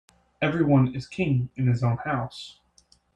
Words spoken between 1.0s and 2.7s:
king in his own house.